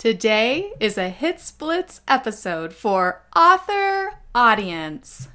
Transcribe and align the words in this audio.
Today 0.00 0.72
is 0.80 0.96
a 0.96 1.14
HitzBlitz 1.14 2.00
episode 2.08 2.72
for 2.72 3.20
Author 3.36 4.14
Audience. 4.34 5.28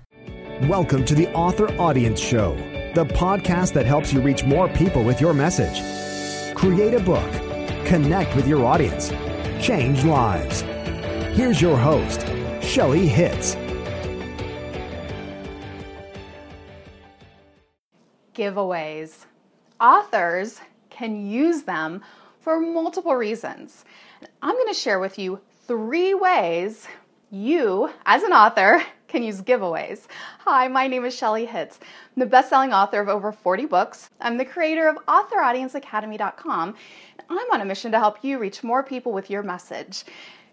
Welcome 0.63 1.05
to 1.05 1.13
the 1.13 1.31
Author 1.33 1.67
Audience 1.79 2.19
Show, 2.19 2.55
the 2.95 3.05
podcast 3.05 3.73
that 3.73 3.85
helps 3.85 4.11
you 4.11 4.21
reach 4.21 4.43
more 4.43 4.67
people 4.67 5.03
with 5.03 5.21
your 5.21 5.35
message. 5.35 5.83
Create 6.55 6.95
a 6.95 6.99
book, 6.99 7.31
connect 7.85 8.35
with 8.35 8.47
your 8.47 8.65
audience, 8.65 9.09
change 9.63 10.03
lives. 10.03 10.61
Here's 11.37 11.61
your 11.61 11.77
host, 11.77 12.25
Shelley 12.63 13.07
Hitz. 13.07 13.55
Giveaways. 18.33 19.27
Authors 19.79 20.59
can 20.89 21.23
use 21.23 21.61
them 21.61 22.01
for 22.39 22.59
multiple 22.59 23.15
reasons. 23.15 23.85
I'm 24.41 24.55
going 24.55 24.67
to 24.67 24.73
share 24.73 24.99
with 24.99 25.17
you 25.19 25.39
three 25.67 26.13
ways 26.13 26.87
you, 27.31 27.89
as 28.05 28.23
an 28.23 28.31
author, 28.31 28.83
can 29.07 29.23
use 29.23 29.41
giveaways. 29.41 30.07
Hi, 30.39 30.67
my 30.67 30.87
name 30.87 31.05
is 31.05 31.15
Shelley 31.15 31.45
Hitz. 31.45 31.79
I'm 31.81 32.19
the 32.19 32.25
best-selling 32.25 32.73
author 32.73 32.99
of 32.99 33.09
over 33.09 33.31
40 33.31 33.65
books. 33.65 34.09
I'm 34.19 34.37
the 34.37 34.45
creator 34.45 34.87
of 34.87 34.97
AuthorAudienceAcademy.com. 35.07 36.75
I'm 37.29 37.51
on 37.51 37.61
a 37.61 37.65
mission 37.65 37.91
to 37.91 37.99
help 37.99 38.23
you 38.23 38.37
reach 38.37 38.63
more 38.63 38.83
people 38.83 39.11
with 39.11 39.29
your 39.29 39.43
message. 39.43 40.05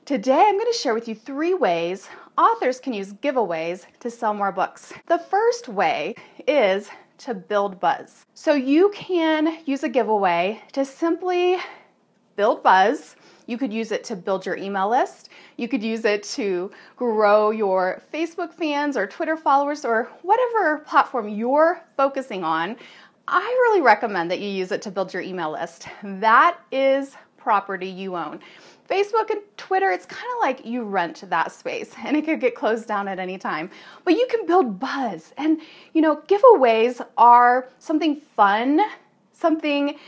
Today, 0.05 0.45
I'm 0.47 0.59
going 0.59 0.73
to 0.73 0.79
share 0.79 0.95
with 0.95 1.09
you 1.09 1.15
three 1.15 1.55
ways 1.55 2.09
authors 2.37 2.81
can 2.81 2.93
use 2.93 3.13
giveaways 3.13 3.85
to 4.01 4.11
sell 4.11 4.35
more 4.35 4.53
books. 4.53 4.93
The 5.07 5.19
first 5.19 5.69
way 5.69 6.15
is 6.49 6.89
to 7.19 7.35
build 7.35 7.79
buzz. 7.79 8.27
So 8.35 8.55
you 8.55 8.91
can 8.95 9.59
use 9.65 9.85
a 9.85 9.89
giveaway 9.89 10.61
to 10.73 10.85
simply 10.85 11.59
build 12.35 12.63
buzz. 12.63 13.17
You 13.53 13.59
could 13.59 13.71
use 13.71 13.93
it 13.93 14.03
to 14.05 14.17
build 14.17 14.47
your 14.47 14.57
email 14.57 14.89
list. 14.89 15.29
You 15.59 15.69
could 15.69 15.83
use 15.83 16.07
it 16.07 16.23
to 16.23 16.71
grow 16.97 17.51
your 17.51 18.03
Facebook 18.11 18.51
fans 18.51 18.97
or 18.97 19.07
Twitter 19.07 19.37
followers 19.37 19.85
or 19.85 20.05
whatever 20.23 20.79
platform 20.79 21.29
you're 21.29 21.85
focusing 21.95 22.45
on. 22.45 22.77
I 23.29 23.43
really 23.43 23.83
recommend 23.83 24.31
that 24.31 24.41
you 24.41 24.49
use 24.49 24.73
it 24.73 24.81
to 24.81 24.91
build 24.91 25.13
your 25.13 25.21
email 25.21 25.53
list. 25.53 25.87
That 26.03 26.61
is 26.73 27.15
property 27.37 27.89
you 27.89 28.17
own. 28.17 28.41
Facebook 28.89 29.29
and 29.29 29.43
Twitter, 29.59 29.91
it's 29.91 30.07
kind 30.07 30.33
of 30.35 30.41
like 30.41 30.65
you 30.65 30.83
rent 30.85 31.23
that 31.29 31.53
space 31.53 31.95
and 32.07 32.17
it 32.17 32.25
could 32.25 32.41
get 32.41 32.55
closed 32.55 32.89
down 32.89 33.07
at 33.07 33.19
any 33.19 33.37
time. 33.37 33.69
But 34.07 34.15
you 34.15 34.27
can 34.31 34.47
build 34.47 34.81
buzz. 34.81 35.35
And, 35.37 35.61
you 35.93 36.01
know, 36.01 36.23
giveaways 36.27 37.07
are 37.19 37.69
something 37.81 38.17
fun, 38.17 38.81
something 39.35 39.99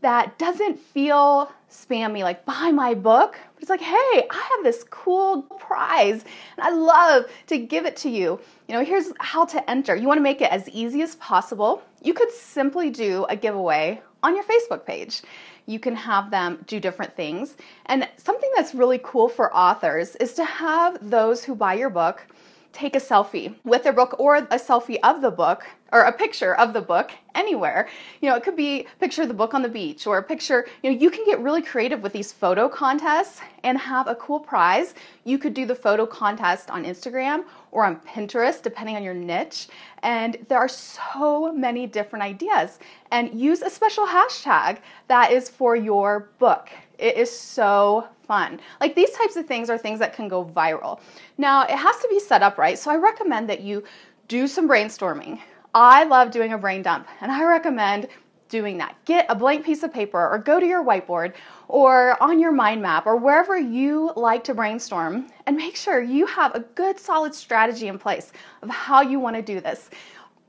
that 0.00 0.38
doesn't 0.38 0.78
feel 0.78 1.50
spammy, 1.70 2.22
like 2.22 2.44
buy 2.44 2.70
my 2.72 2.94
book. 2.94 3.38
But 3.54 3.62
it's 3.62 3.70
like, 3.70 3.80
hey, 3.80 4.26
I 4.30 4.50
have 4.56 4.64
this 4.64 4.84
cool 4.90 5.42
prize 5.42 6.24
and 6.56 6.66
I 6.66 6.70
love 6.70 7.30
to 7.48 7.58
give 7.58 7.86
it 7.86 7.96
to 7.98 8.10
you. 8.10 8.40
You 8.68 8.74
know, 8.74 8.84
here's 8.84 9.12
how 9.20 9.44
to 9.46 9.70
enter. 9.70 9.94
You 9.94 10.08
want 10.08 10.18
to 10.18 10.22
make 10.22 10.40
it 10.40 10.50
as 10.50 10.68
easy 10.68 11.02
as 11.02 11.14
possible. 11.16 11.82
You 12.02 12.14
could 12.14 12.30
simply 12.30 12.90
do 12.90 13.24
a 13.28 13.36
giveaway 13.36 14.02
on 14.22 14.34
your 14.34 14.44
Facebook 14.44 14.84
page. 14.84 15.22
You 15.66 15.78
can 15.78 15.94
have 15.94 16.30
them 16.30 16.64
do 16.66 16.80
different 16.80 17.14
things. 17.14 17.56
And 17.86 18.08
something 18.16 18.50
that's 18.56 18.74
really 18.74 19.00
cool 19.02 19.28
for 19.28 19.54
authors 19.54 20.16
is 20.16 20.34
to 20.34 20.44
have 20.44 21.10
those 21.10 21.44
who 21.44 21.54
buy 21.54 21.74
your 21.74 21.90
book 21.90 22.26
take 22.72 22.94
a 22.94 23.00
selfie 23.00 23.54
with 23.64 23.82
their 23.82 23.92
book 23.92 24.16
or 24.18 24.36
a 24.36 24.58
selfie 24.58 24.98
of 25.02 25.20
the 25.20 25.30
book 25.30 25.64
or 25.92 26.02
a 26.02 26.12
picture 26.12 26.54
of 26.54 26.72
the 26.72 26.80
book 26.80 27.10
anywhere. 27.34 27.88
You 28.20 28.28
know, 28.28 28.36
it 28.36 28.42
could 28.42 28.56
be 28.56 28.80
a 28.80 28.86
picture 29.00 29.22
of 29.22 29.28
the 29.28 29.34
book 29.34 29.54
on 29.54 29.62
the 29.62 29.68
beach 29.68 30.06
or 30.06 30.18
a 30.18 30.22
picture, 30.22 30.66
you 30.82 30.90
know, 30.90 30.98
you 30.98 31.10
can 31.10 31.24
get 31.24 31.40
really 31.40 31.62
creative 31.62 32.02
with 32.02 32.12
these 32.12 32.32
photo 32.32 32.68
contests 32.68 33.40
and 33.64 33.76
have 33.78 34.06
a 34.06 34.14
cool 34.14 34.38
prize. 34.38 34.94
You 35.24 35.38
could 35.38 35.54
do 35.54 35.66
the 35.66 35.74
photo 35.74 36.06
contest 36.06 36.70
on 36.70 36.84
Instagram 36.84 37.44
or 37.72 37.84
on 37.84 37.96
Pinterest, 38.00 38.62
depending 38.62 38.96
on 38.96 39.02
your 39.02 39.14
niche. 39.14 39.68
And 40.02 40.36
there 40.48 40.58
are 40.58 40.68
so 40.68 41.52
many 41.52 41.86
different 41.86 42.24
ideas. 42.24 42.78
And 43.10 43.38
use 43.38 43.62
a 43.62 43.70
special 43.70 44.06
hashtag 44.06 44.78
that 45.08 45.32
is 45.32 45.48
for 45.48 45.76
your 45.76 46.30
book. 46.38 46.68
It 47.00 47.16
is 47.16 47.30
so 47.30 48.06
fun. 48.26 48.60
Like 48.80 48.94
these 48.94 49.10
types 49.12 49.36
of 49.36 49.46
things 49.46 49.70
are 49.70 49.78
things 49.78 49.98
that 50.00 50.14
can 50.14 50.28
go 50.28 50.44
viral. 50.44 51.00
Now, 51.38 51.62
it 51.62 51.70
has 51.70 51.96
to 51.98 52.08
be 52.08 52.20
set 52.20 52.42
up 52.42 52.58
right. 52.58 52.78
So 52.78 52.90
I 52.90 52.96
recommend 52.96 53.48
that 53.48 53.62
you 53.62 53.84
do 54.28 54.46
some 54.46 54.68
brainstorming. 54.68 55.40
I 55.74 56.04
love 56.04 56.30
doing 56.30 56.52
a 56.52 56.58
brain 56.58 56.82
dump, 56.82 57.06
and 57.20 57.30
I 57.30 57.44
recommend 57.44 58.08
doing 58.50 58.78
that. 58.78 58.96
Get 59.04 59.26
a 59.28 59.34
blank 59.34 59.64
piece 59.64 59.82
of 59.82 59.92
paper 59.94 60.28
or 60.28 60.36
go 60.38 60.60
to 60.60 60.66
your 60.66 60.84
whiteboard 60.84 61.34
or 61.68 62.20
on 62.22 62.38
your 62.40 62.52
mind 62.52 62.82
map 62.82 63.06
or 63.06 63.16
wherever 63.16 63.56
you 63.56 64.12
like 64.16 64.44
to 64.44 64.54
brainstorm 64.54 65.28
and 65.46 65.56
make 65.56 65.76
sure 65.76 66.02
you 66.02 66.26
have 66.26 66.54
a 66.54 66.60
good 66.60 66.98
solid 66.98 67.34
strategy 67.34 67.86
in 67.86 67.98
place 67.98 68.32
of 68.62 68.68
how 68.68 69.00
you 69.00 69.20
want 69.20 69.36
to 69.36 69.42
do 69.42 69.60
this 69.60 69.88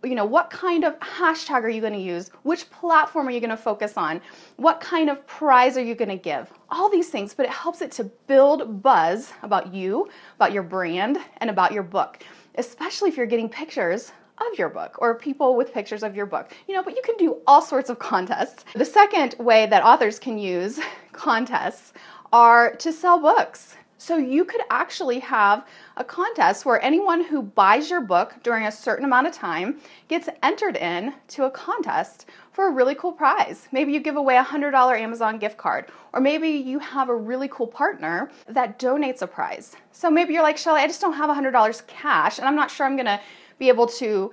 you 0.03 0.15
know, 0.15 0.25
what 0.25 0.49
kind 0.49 0.83
of 0.83 0.99
hashtag 0.99 1.63
are 1.63 1.69
you 1.69 1.81
going 1.81 1.93
to 1.93 1.99
use? 1.99 2.29
Which 2.43 2.69
platform 2.71 3.27
are 3.27 3.31
you 3.31 3.39
going 3.39 3.51
to 3.51 3.57
focus 3.57 3.97
on? 3.97 4.21
What 4.57 4.81
kind 4.81 5.09
of 5.09 5.25
prize 5.27 5.77
are 5.77 5.83
you 5.83 5.95
going 5.95 6.09
to 6.09 6.17
give? 6.17 6.51
All 6.69 6.89
these 6.89 7.09
things, 7.09 7.33
but 7.33 7.45
it 7.45 7.51
helps 7.51 7.81
it 7.81 7.91
to 7.93 8.05
build 8.27 8.81
buzz 8.81 9.31
about 9.43 9.73
you, 9.73 10.09
about 10.35 10.53
your 10.53 10.63
brand, 10.63 11.19
and 11.37 11.49
about 11.49 11.71
your 11.71 11.83
book, 11.83 12.23
especially 12.55 13.09
if 13.09 13.17
you're 13.17 13.25
getting 13.25 13.49
pictures 13.49 14.11
of 14.39 14.57
your 14.57 14.69
book 14.69 14.95
or 14.99 15.15
people 15.15 15.55
with 15.55 15.73
pictures 15.73 16.01
of 16.01 16.15
your 16.15 16.25
book. 16.25 16.51
You 16.67 16.75
know, 16.75 16.83
but 16.83 16.95
you 16.95 17.01
can 17.03 17.15
do 17.17 17.41
all 17.45 17.61
sorts 17.61 17.89
of 17.89 17.99
contests. 18.11 18.65
The 18.73 18.85
second 18.85 19.35
way 19.39 19.67
that 19.67 19.83
authors 19.83 20.17
can 20.17 20.37
use 20.37 20.79
contests 21.11 21.93
are 22.33 22.75
to 22.75 22.91
sell 22.91 23.19
books. 23.19 23.75
So 24.01 24.17
you 24.17 24.45
could 24.45 24.61
actually 24.71 25.19
have 25.19 25.67
a 25.95 26.03
contest 26.03 26.65
where 26.65 26.83
anyone 26.83 27.23
who 27.23 27.43
buys 27.43 27.87
your 27.87 28.01
book 28.01 28.33
during 28.41 28.65
a 28.65 28.71
certain 28.71 29.05
amount 29.05 29.27
of 29.27 29.33
time 29.33 29.79
gets 30.07 30.27
entered 30.41 30.75
in 30.75 31.13
to 31.27 31.45
a 31.45 31.51
contest 31.51 32.25
for 32.51 32.67
a 32.67 32.71
really 32.71 32.95
cool 32.95 33.11
prize. 33.11 33.67
Maybe 33.71 33.93
you 33.93 33.99
give 33.99 34.15
away 34.15 34.37
a 34.37 34.43
$100 34.43 34.99
Amazon 34.99 35.37
gift 35.37 35.59
card, 35.59 35.91
or 36.13 36.19
maybe 36.19 36.49
you 36.49 36.79
have 36.79 37.09
a 37.09 37.15
really 37.15 37.47
cool 37.49 37.67
partner 37.67 38.31
that 38.47 38.79
donates 38.79 39.21
a 39.21 39.27
prize. 39.27 39.75
So 39.91 40.09
maybe 40.09 40.33
you're 40.33 40.41
like, 40.41 40.57
Shelley, 40.57 40.81
I 40.81 40.87
just 40.87 40.99
don't 40.99 41.13
have 41.13 41.29
$100 41.29 41.85
cash, 41.85 42.39
and 42.39 42.47
I'm 42.47 42.55
not 42.55 42.71
sure 42.71 42.87
I'm 42.87 42.97
gonna 42.97 43.21
be 43.59 43.67
able 43.67 43.85
to 43.85 44.31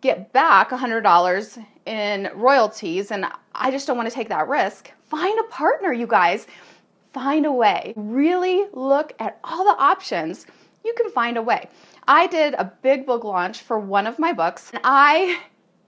get 0.00 0.32
back 0.32 0.70
$100 0.70 1.62
in 1.84 2.30
royalties, 2.34 3.10
and 3.10 3.26
I 3.54 3.70
just 3.70 3.86
don't 3.86 3.98
wanna 3.98 4.10
take 4.10 4.30
that 4.30 4.48
risk. 4.48 4.90
Find 5.02 5.38
a 5.38 5.44
partner, 5.50 5.92
you 5.92 6.06
guys 6.06 6.46
find 7.12 7.46
a 7.46 7.52
way. 7.52 7.92
Really 7.96 8.66
look 8.72 9.12
at 9.18 9.38
all 9.44 9.64
the 9.64 9.80
options. 9.82 10.46
You 10.84 10.94
can 10.96 11.10
find 11.10 11.36
a 11.36 11.42
way. 11.42 11.68
I 12.08 12.26
did 12.26 12.54
a 12.54 12.72
big 12.82 13.06
book 13.06 13.24
launch 13.24 13.60
for 13.60 13.78
one 13.78 14.06
of 14.06 14.18
my 14.18 14.32
books, 14.32 14.70
and 14.72 14.80
I 14.84 15.40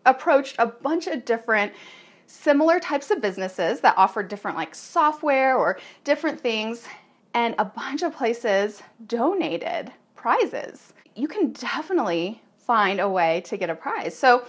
approached 0.06 0.56
a 0.58 0.66
bunch 0.66 1.06
of 1.06 1.24
different 1.24 1.72
similar 2.26 2.80
types 2.80 3.10
of 3.10 3.20
businesses 3.20 3.80
that 3.80 3.94
offered 3.96 4.28
different 4.28 4.56
like 4.56 4.74
software 4.74 5.56
or 5.56 5.78
different 6.04 6.40
things 6.40 6.86
and 7.34 7.54
a 7.58 7.64
bunch 7.64 8.02
of 8.02 8.14
places 8.14 8.82
donated 9.06 9.92
prizes. 10.14 10.92
You 11.16 11.28
can 11.28 11.52
definitely 11.52 12.40
find 12.58 13.00
a 13.00 13.08
way 13.08 13.42
to 13.42 13.56
get 13.56 13.70
a 13.70 13.74
prize. 13.74 14.16
So 14.16 14.44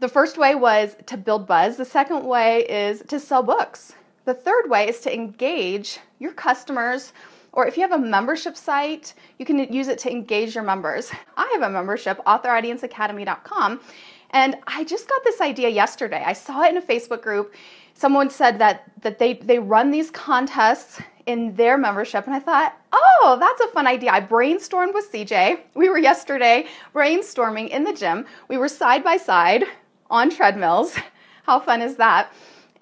the 0.00 0.08
first 0.08 0.38
way 0.38 0.54
was 0.54 0.96
to 1.06 1.16
build 1.16 1.46
buzz. 1.46 1.76
The 1.76 1.84
second 1.84 2.24
way 2.24 2.64
is 2.68 3.02
to 3.08 3.18
sell 3.18 3.42
books. 3.42 3.94
The 4.24 4.34
third 4.34 4.70
way 4.70 4.88
is 4.88 5.00
to 5.00 5.12
engage 5.12 5.98
your 6.20 6.32
customers, 6.32 7.12
or 7.52 7.66
if 7.66 7.76
you 7.76 7.82
have 7.82 7.92
a 7.92 7.98
membership 7.98 8.56
site, 8.56 9.14
you 9.38 9.44
can 9.44 9.58
use 9.72 9.88
it 9.88 9.98
to 10.00 10.12
engage 10.12 10.54
your 10.54 10.62
members. 10.62 11.10
I 11.36 11.50
have 11.54 11.62
a 11.62 11.70
membership, 11.70 12.20
authoraudienceacademy.com, 12.24 13.80
and 14.30 14.56
I 14.66 14.84
just 14.84 15.08
got 15.08 15.24
this 15.24 15.40
idea 15.40 15.68
yesterday. 15.68 16.22
I 16.24 16.34
saw 16.34 16.62
it 16.62 16.70
in 16.70 16.76
a 16.76 16.82
Facebook 16.82 17.20
group. 17.20 17.54
Someone 17.94 18.30
said 18.30 18.58
that, 18.60 18.84
that 19.02 19.18
they, 19.18 19.34
they 19.34 19.58
run 19.58 19.90
these 19.90 20.10
contests 20.10 21.00
in 21.26 21.54
their 21.56 21.76
membership, 21.76 22.24
and 22.26 22.34
I 22.34 22.38
thought, 22.38 22.76
oh, 22.92 23.36
that's 23.40 23.60
a 23.60 23.68
fun 23.68 23.88
idea. 23.88 24.12
I 24.12 24.20
brainstormed 24.20 24.94
with 24.94 25.12
CJ. 25.12 25.58
We 25.74 25.88
were 25.88 25.98
yesterday 25.98 26.66
brainstorming 26.94 27.70
in 27.70 27.82
the 27.82 27.92
gym. 27.92 28.26
We 28.48 28.56
were 28.56 28.68
side 28.68 29.02
by 29.02 29.16
side 29.16 29.64
on 30.10 30.30
treadmills. 30.30 30.96
How 31.42 31.58
fun 31.58 31.82
is 31.82 31.96
that? 31.96 32.32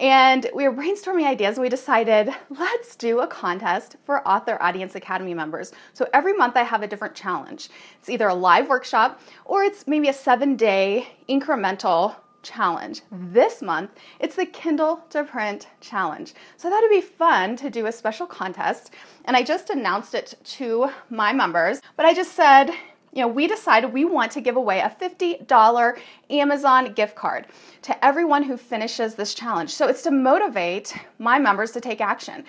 And 0.01 0.49
we 0.55 0.67
were 0.67 0.75
brainstorming 0.75 1.27
ideas 1.27 1.57
and 1.57 1.61
we 1.61 1.69
decided 1.69 2.33
let's 2.49 2.95
do 2.95 3.19
a 3.19 3.27
contest 3.27 3.97
for 4.03 4.27
Author 4.27 4.57
Audience 4.59 4.95
Academy 4.95 5.35
members. 5.35 5.73
So 5.93 6.07
every 6.11 6.33
month 6.33 6.57
I 6.57 6.63
have 6.63 6.81
a 6.81 6.87
different 6.87 7.13
challenge. 7.13 7.69
It's 7.99 8.09
either 8.09 8.27
a 8.27 8.33
live 8.33 8.67
workshop 8.67 9.21
or 9.45 9.63
it's 9.63 9.85
maybe 9.85 10.09
a 10.09 10.13
seven 10.13 10.55
day 10.55 11.07
incremental 11.29 12.15
challenge. 12.41 13.01
Mm-hmm. 13.13 13.33
This 13.33 13.61
month, 13.61 13.91
it's 14.19 14.35
the 14.35 14.47
Kindle 14.47 15.05
to 15.11 15.23
Print 15.23 15.67
challenge. 15.81 16.33
So 16.57 16.71
that'd 16.71 16.89
be 16.89 17.01
fun 17.01 17.55
to 17.57 17.69
do 17.69 17.85
a 17.85 17.91
special 17.91 18.25
contest. 18.25 18.95
And 19.25 19.37
I 19.37 19.43
just 19.43 19.69
announced 19.69 20.15
it 20.15 20.33
to 20.43 20.89
my 21.11 21.31
members, 21.31 21.79
but 21.95 22.07
I 22.07 22.15
just 22.15 22.33
said, 22.33 22.71
you 23.13 23.21
know, 23.21 23.27
we 23.27 23.47
decided 23.47 23.91
we 23.91 24.05
want 24.05 24.31
to 24.31 24.41
give 24.41 24.55
away 24.55 24.79
a 24.79 24.89
$50 24.89 25.99
Amazon 26.29 26.93
gift 26.93 27.15
card 27.15 27.47
to 27.81 28.05
everyone 28.05 28.43
who 28.43 28.55
finishes 28.55 29.15
this 29.15 29.33
challenge. 29.33 29.69
So 29.73 29.87
it's 29.87 30.01
to 30.03 30.11
motivate 30.11 30.95
my 31.19 31.37
members 31.37 31.71
to 31.71 31.81
take 31.81 31.99
action. 32.01 32.45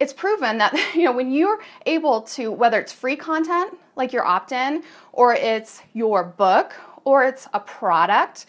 it's 0.00 0.12
proven 0.12 0.58
that 0.58 0.72
you 0.94 1.04
know 1.04 1.12
when 1.12 1.30
you're 1.30 1.60
able 1.86 2.22
to 2.22 2.50
whether 2.50 2.80
it's 2.80 2.92
free 2.92 3.16
content 3.16 3.76
like 3.96 4.12
your 4.12 4.24
opt-in 4.24 4.82
or 5.12 5.34
it's 5.34 5.80
your 5.92 6.24
book 6.24 6.74
or 7.04 7.24
it's 7.24 7.48
a 7.54 7.60
product 7.60 8.46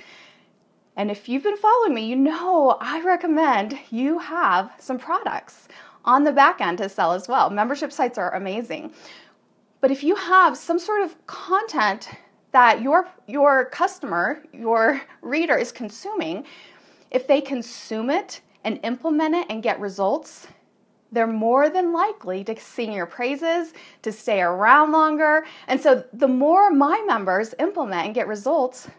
and 0.96 1.10
if 1.12 1.28
you've 1.30 1.44
been 1.44 1.58
following 1.58 1.94
me 1.94 2.06
you 2.06 2.16
know 2.16 2.78
i 2.82 3.02
recommend 3.04 3.78
you 3.92 4.18
have 4.18 4.72
some 4.80 4.98
products 4.98 5.68
on 6.06 6.24
the 6.24 6.32
back 6.32 6.60
end 6.60 6.78
to 6.78 6.90
sell 6.90 7.14
as 7.14 7.28
well 7.28 7.50
membership 7.50 7.92
sites 7.92 8.18
are 8.18 8.34
amazing 8.36 8.92
but 9.84 9.92
if 9.92 10.02
you 10.02 10.16
have 10.16 10.58
some 10.58 10.80
sort 10.80 11.02
of 11.02 11.28
content 11.28 12.10
that 12.54 12.82
your 12.82 13.06
your 13.28 13.66
customer 13.66 14.42
your 14.54 15.02
reader 15.22 15.58
is 15.58 15.74
consuming 15.74 16.46
if 17.12 17.28
they 17.28 17.42
consume 17.42 18.10
it 18.10 18.40
and 18.64 18.80
implement 18.84 19.36
it 19.36 19.46
and 19.50 19.62
get 19.62 19.78
results 19.82 20.48
they're 21.12 21.28
more 21.28 21.70
than 21.70 21.92
likely 21.92 22.44
to 22.46 22.60
sing 22.60 22.92
your 22.92 23.06
praises, 23.06 23.74
to 24.02 24.12
stay 24.12 24.42
around 24.42 24.92
longer. 24.92 25.46
And 25.68 25.80
so 25.80 26.04
the 26.12 26.28
more 26.28 26.72
my 26.72 27.04
members 27.06 27.54
implement 27.60 28.08
and 28.08 28.16
get 28.16 28.28
results, 28.28 28.90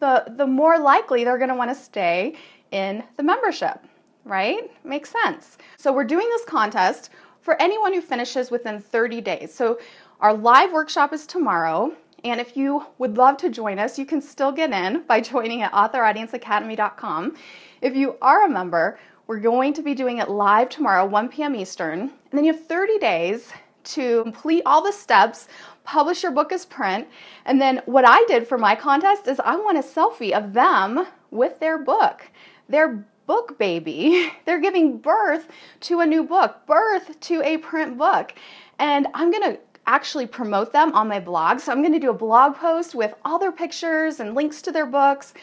the, 0.00 0.24
the 0.36 0.48
more 0.48 0.80
likely 0.80 1.22
they're 1.22 1.38
want 1.54 1.70
to 1.70 1.76
stay 1.76 2.34
in 2.72 3.04
the 3.16 3.22
membership, 3.22 3.84
right? 4.24 4.68
Makes 4.84 5.10
sense. 5.22 5.58
So 5.76 5.92
we're 5.92 6.02
doing 6.02 6.28
this 6.30 6.44
contest 6.44 7.10
for 7.40 7.60
anyone 7.62 7.92
who 7.92 8.00
finishes 8.00 8.50
within 8.50 8.80
30 8.80 9.20
days. 9.20 9.54
So 9.54 9.78
our 10.20 10.34
live 10.34 10.72
workshop 10.72 11.12
is 11.12 11.26
tomorrow. 11.26 11.92
And 12.24 12.40
if 12.40 12.56
you 12.56 12.84
would 12.98 13.16
love 13.16 13.38
to 13.38 13.48
join 13.48 13.78
us, 13.78 13.98
you 13.98 14.04
can 14.04 14.20
still 14.20 14.52
get 14.52 14.70
in 14.70 15.02
by 15.06 15.20
joining 15.32 15.62
at 15.62 15.72
authoraudienceacademy.com. 15.72 17.36
If 17.80 17.96
you 17.96 18.16
are 18.20 18.44
a 18.44 18.48
member, 18.48 18.98
we're 19.26 19.40
going 19.40 19.72
to 19.74 19.82
be 19.82 19.94
doing 19.94 20.18
it 20.18 20.28
live 20.28 20.68
tomorrow, 20.68 21.06
1 21.06 21.28
p.m. 21.30 21.54
Eastern. 21.54 22.00
And 22.00 22.10
then 22.32 22.44
you 22.44 22.52
have 22.52 22.66
30 22.66 22.98
days 22.98 23.50
to 23.84 24.22
complete 24.24 24.62
all 24.66 24.82
the 24.82 24.92
steps, 24.92 25.48
publish 25.84 26.22
your 26.22 26.32
book 26.32 26.52
as 26.52 26.66
print. 26.66 27.08
And 27.46 27.60
then 27.60 27.80
what 27.86 28.04
I 28.04 28.22
did 28.28 28.46
for 28.46 28.58
my 28.58 28.74
contest 28.74 29.26
is 29.26 29.40
I 29.40 29.56
want 29.56 29.78
a 29.78 29.82
selfie 29.82 30.32
of 30.32 30.52
them 30.52 31.06
with 31.30 31.58
their 31.60 31.78
book. 31.78 32.30
Their 32.68 33.06
book 33.26 33.58
baby. 33.58 34.30
They're 34.44 34.60
giving 34.60 34.98
birth 34.98 35.48
to 35.82 36.00
a 36.00 36.06
new 36.06 36.24
book, 36.24 36.66
birth 36.66 37.18
to 37.20 37.42
a 37.42 37.56
print 37.58 37.96
book. 37.96 38.34
And 38.78 39.06
I'm 39.14 39.30
going 39.30 39.54
to 39.54 39.60
actually 39.86 40.26
promote 40.26 40.72
them 40.72 40.92
on 40.94 41.08
my 41.08 41.20
blog. 41.20 41.60
So 41.60 41.72
I'm 41.72 41.82
going 41.82 41.92
to 41.92 41.98
do 41.98 42.10
a 42.10 42.14
blog 42.14 42.56
post 42.56 42.94
with 42.94 43.14
all 43.24 43.38
their 43.38 43.52
pictures 43.52 44.20
and 44.20 44.34
links 44.34 44.62
to 44.62 44.72
their 44.72 44.86
books. 44.86 45.34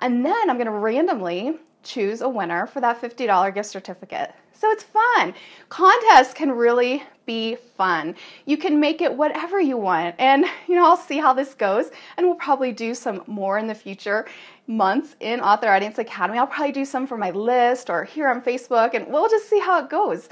And 0.00 0.24
then 0.24 0.50
I'm 0.50 0.56
going 0.56 0.66
to 0.66 0.72
randomly 0.72 1.56
choose 1.82 2.20
a 2.20 2.28
winner 2.28 2.66
for 2.66 2.80
that 2.80 3.00
$50 3.00 3.54
gift 3.54 3.68
certificate. 3.68 4.32
So 4.52 4.70
it's 4.70 4.82
fun. 4.82 5.34
Contests 5.68 6.34
can 6.34 6.50
really 6.50 7.02
be 7.26 7.54
fun. 7.76 8.16
You 8.44 8.56
can 8.56 8.80
make 8.80 9.00
it 9.00 9.14
whatever 9.14 9.60
you 9.60 9.76
want. 9.76 10.16
And, 10.18 10.44
you 10.66 10.74
know, 10.74 10.84
I'll 10.84 10.96
see 10.96 11.18
how 11.18 11.32
this 11.32 11.54
goes. 11.54 11.90
And 12.16 12.26
we'll 12.26 12.34
probably 12.36 12.72
do 12.72 12.92
some 12.92 13.22
more 13.28 13.58
in 13.58 13.68
the 13.68 13.74
future 13.74 14.26
months 14.66 15.14
in 15.20 15.40
Author 15.40 15.68
Audience 15.68 15.98
Academy. 15.98 16.38
I'll 16.38 16.46
probably 16.46 16.72
do 16.72 16.84
some 16.84 17.06
for 17.06 17.16
my 17.16 17.30
list 17.30 17.88
or 17.88 18.02
here 18.04 18.28
on 18.28 18.42
Facebook, 18.42 18.94
and 18.94 19.06
we'll 19.06 19.28
just 19.28 19.48
see 19.48 19.60
how 19.60 19.82
it 19.82 19.88
goes. 19.88 20.28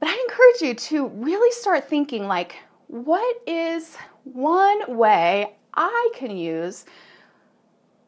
But 0.00 0.10
I 0.10 0.26
encourage 0.28 0.62
you 0.62 0.74
to 0.74 1.08
really 1.08 1.50
start 1.52 1.88
thinking 1.88 2.26
like, 2.26 2.56
what 2.88 3.42
is 3.46 3.96
one 4.24 4.96
way 4.96 5.56
I 5.74 6.10
can 6.14 6.36
use 6.36 6.84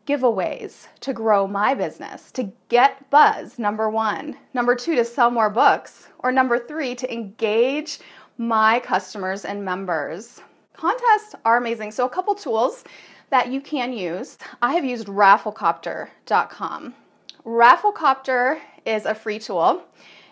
giveaways 0.09 0.87
to 1.01 1.13
grow 1.13 1.47
my 1.47 1.75
business, 1.75 2.33
to 2.33 2.51
get 2.71 3.11
buzz, 3.11 3.59
number 3.59 3.91
one. 3.91 4.37
Number 4.55 4.75
two, 4.75 4.95
to 4.97 5.05
sell 5.05 5.31
more 5.31 5.51
books. 5.51 6.09
Or 6.21 6.33
number 6.33 6.59
three, 6.59 6.95
to 6.95 7.13
engage 7.13 7.99
my 8.39 8.81
customers 8.81 9.45
and 9.45 9.63
members. 9.63 10.41
Contests 10.73 11.35
are 11.45 11.59
amazing. 11.59 11.91
So, 11.91 12.07
a 12.07 12.11
couple 12.11 12.35
tools 12.35 12.85
that 13.31 13.53
you 13.53 13.61
can 13.61 13.93
use. 13.93 14.39
I 14.63 14.73
have 14.73 14.85
used 14.85 15.09
rafflecopter.com. 15.09 16.95
Rafflecopter 17.45 18.61
is 18.87 19.05
a 19.05 19.15
free 19.15 19.39
tool 19.39 19.83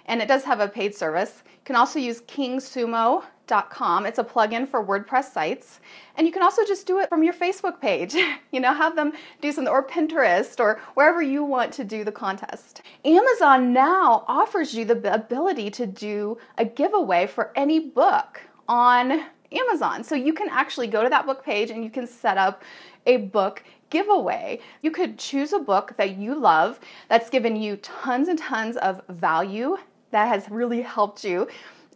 and 0.07 0.23
it 0.23 0.29
does 0.29 0.45
have 0.45 0.61
a 0.61 0.69
paid 0.69 0.95
service. 0.95 1.43
You 1.47 1.61
can 1.65 1.77
also 1.77 1.99
use 1.99 2.23
KingSumo 2.23 3.23
Com. 3.49 4.07
It's 4.07 4.19
a 4.19 4.25
plugin 4.25 4.69
for 4.69 4.85
WordPress 4.85 5.33
sites. 5.33 5.81
And 6.17 6.27
you 6.27 6.33
can 6.33 6.43
also 6.43 6.65
just 6.65 6.87
do 6.87 6.99
it 6.99 7.09
from 7.09 7.23
your 7.23 7.35
Facebook 7.35 7.81
page. 7.81 8.15
you 8.53 8.61
know, 8.61 8.75
have 8.75 8.97
them 8.97 9.13
do 9.41 9.53
something, 9.53 9.71
or 9.71 9.87
Pinterest, 9.87 10.59
or 10.59 10.81
wherever 10.95 11.23
you 11.23 11.45
want 11.45 11.73
to 11.75 11.85
do 11.85 12.03
the 12.03 12.13
contest. 12.13 12.83
Amazon 13.05 13.73
now 13.73 14.25
offers 14.27 14.75
you 14.75 14.85
the 14.85 15.15
ability 15.15 15.71
to 15.71 15.87
do 15.87 16.39
a 16.59 16.65
giveaway 16.65 17.27
for 17.27 17.53
any 17.55 17.79
book 17.79 18.41
on 18.69 19.25
Amazon. 19.53 20.03
So 20.03 20.17
you 20.17 20.33
can 20.33 20.49
actually 20.51 20.89
go 20.89 21.05
to 21.05 21.09
that 21.09 21.27
book 21.27 21.45
page 21.45 21.71
and 21.71 21.85
you 21.85 21.91
can 21.91 22.07
set 22.07 22.37
up 22.37 22.63
a 23.07 23.19
book 23.19 23.63
giveaway. 23.91 24.59
You 24.83 24.91
could 24.91 25.19
choose 25.19 25.53
a 25.53 25.61
book 25.61 25.95
that 25.97 26.17
you 26.17 26.35
love 26.35 26.81
that's 27.09 27.31
given 27.31 27.55
you 27.55 27.77
tons 27.77 28.27
and 28.27 28.39
tons 28.39 28.77
of 28.79 29.01
value 29.09 29.77
that 30.17 30.29
has 30.29 30.51
really 30.51 30.81
helped 30.81 31.23
you 31.25 31.47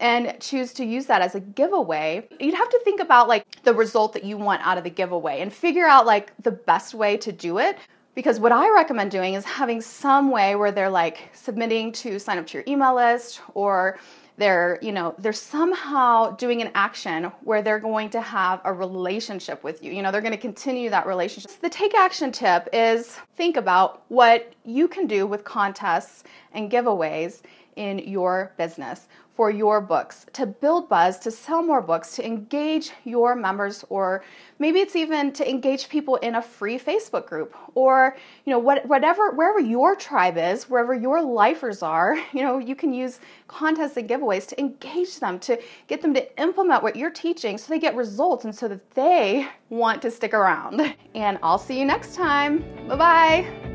and 0.00 0.36
choose 0.40 0.72
to 0.74 0.84
use 0.84 1.06
that 1.06 1.22
as 1.22 1.34
a 1.34 1.40
giveaway, 1.40 2.26
you'd 2.38 2.54
have 2.54 2.68
to 2.70 2.80
think 2.84 3.00
about 3.00 3.28
like 3.28 3.46
the 3.62 3.74
result 3.74 4.12
that 4.12 4.24
you 4.24 4.36
want 4.36 4.62
out 4.66 4.78
of 4.78 4.84
the 4.84 4.90
giveaway 4.90 5.40
and 5.40 5.52
figure 5.52 5.86
out 5.86 6.06
like 6.06 6.32
the 6.42 6.50
best 6.50 6.94
way 6.94 7.16
to 7.16 7.32
do 7.32 7.58
it. 7.58 7.78
Because 8.14 8.40
what 8.40 8.52
I 8.52 8.68
recommend 8.74 9.10
doing 9.10 9.34
is 9.34 9.44
having 9.44 9.80
some 9.80 10.30
way 10.30 10.56
where 10.56 10.72
they're 10.72 10.90
like 10.90 11.30
submitting 11.32 11.92
to 11.92 12.18
sign 12.18 12.38
up 12.38 12.46
to 12.48 12.58
your 12.58 12.64
email 12.66 12.94
list 12.94 13.40
or 13.54 13.98
they're, 14.36 14.78
you 14.80 14.90
know, 14.90 15.14
they're 15.18 15.34
somehow 15.34 16.30
doing 16.36 16.62
an 16.62 16.70
action 16.74 17.24
where 17.44 17.60
they're 17.60 17.78
going 17.78 18.08
to 18.10 18.22
have 18.22 18.62
a 18.64 18.72
relationship 18.72 19.62
with 19.62 19.82
you. 19.84 19.92
You 19.92 20.02
know, 20.02 20.10
they're 20.10 20.22
going 20.22 20.32
to 20.32 20.38
continue 20.38 20.88
that 20.90 21.06
relationship. 21.06 21.50
The 21.60 21.68
take 21.68 21.94
action 21.94 22.32
tip 22.32 22.68
is 22.72 23.18
think 23.36 23.58
about 23.58 24.02
what 24.08 24.54
you 24.64 24.88
can 24.88 25.06
do 25.06 25.26
with 25.26 25.44
contests 25.44 26.24
and 26.52 26.70
giveaways 26.70 27.42
in 27.80 27.98
your 28.00 28.52
business 28.58 29.08
for 29.34 29.50
your 29.50 29.80
books, 29.80 30.26
to 30.34 30.44
build 30.44 30.86
buzz, 30.90 31.18
to 31.18 31.30
sell 31.30 31.62
more 31.62 31.80
books, 31.80 32.14
to 32.14 32.26
engage 32.26 32.90
your 33.04 33.34
members, 33.34 33.86
or 33.88 34.22
maybe 34.58 34.80
it's 34.80 34.94
even 34.96 35.32
to 35.32 35.48
engage 35.48 35.88
people 35.88 36.16
in 36.16 36.34
a 36.34 36.42
free 36.42 36.78
Facebook 36.78 37.26
group, 37.26 37.56
or 37.74 38.18
you 38.44 38.50
know 38.50 38.58
what, 38.58 38.84
whatever 38.84 39.30
wherever 39.30 39.58
your 39.58 39.96
tribe 39.96 40.36
is, 40.36 40.68
wherever 40.68 40.92
your 40.92 41.22
lifers 41.22 41.82
are, 41.82 42.18
you 42.34 42.42
know 42.42 42.58
you 42.58 42.76
can 42.76 42.92
use 42.92 43.20
contests 43.48 43.96
and 43.96 44.06
giveaways 44.06 44.46
to 44.46 44.60
engage 44.60 45.18
them, 45.18 45.38
to 45.38 45.58
get 45.86 46.02
them 46.02 46.12
to 46.12 46.42
implement 46.42 46.82
what 46.82 46.94
you're 46.94 47.10
teaching, 47.10 47.56
so 47.56 47.72
they 47.72 47.78
get 47.78 47.96
results, 47.96 48.44
and 48.44 48.54
so 48.54 48.68
that 48.68 48.90
they 48.90 49.48
want 49.70 50.02
to 50.02 50.10
stick 50.10 50.34
around. 50.34 50.94
And 51.14 51.38
I'll 51.42 51.58
see 51.58 51.78
you 51.78 51.86
next 51.86 52.14
time. 52.14 52.62
Bye 52.88 52.96
bye. 52.96 53.69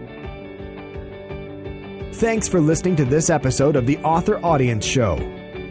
Thanks 2.16 2.48
for 2.48 2.62
listening 2.62 2.96
to 2.96 3.04
this 3.04 3.30
episode 3.30 3.76
of 3.76 3.86
the 3.86 3.98
Author 3.98 4.38
Audience 4.38 4.86
Show. 4.86 5.18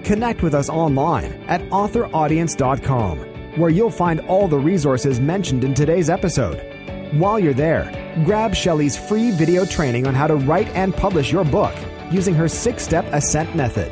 Connect 0.04 0.42
with 0.42 0.52
us 0.52 0.68
online 0.68 1.32
at 1.48 1.62
authoraudience.com, 1.70 3.18
where 3.58 3.70
you'll 3.70 3.90
find 3.90 4.20
all 4.20 4.46
the 4.46 4.58
resources 4.58 5.20
mentioned 5.20 5.64
in 5.64 5.72
today's 5.72 6.10
episode. 6.10 6.60
While 7.14 7.40
you're 7.40 7.54
there, 7.54 7.90
grab 8.26 8.54
Shelley's 8.54 8.94
free 8.94 9.30
video 9.30 9.64
training 9.64 10.06
on 10.06 10.14
how 10.14 10.26
to 10.26 10.34
write 10.34 10.68
and 10.74 10.94
publish 10.94 11.32
your 11.32 11.44
book 11.44 11.74
using 12.10 12.34
her 12.34 12.46
six 12.46 12.82
step 12.82 13.06
ascent 13.14 13.56
method. 13.56 13.90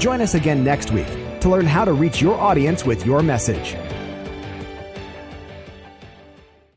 Join 0.00 0.20
us 0.20 0.34
again 0.34 0.62
next 0.62 0.92
week 0.92 1.40
to 1.40 1.48
learn 1.48 1.66
how 1.66 1.84
to 1.84 1.94
reach 1.94 2.22
your 2.22 2.38
audience 2.38 2.84
with 2.84 3.04
your 3.04 3.24
message. 3.24 3.74